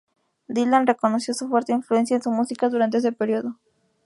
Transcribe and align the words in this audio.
Dylan 0.47 0.87
reconoció 0.87 1.35
su 1.35 1.47
fuerte 1.47 1.73
influencia 1.73 2.15
en 2.15 2.23
su 2.23 2.31
música 2.31 2.69
durante 2.69 2.97
ese 2.97 3.11
periodo. 3.11 3.59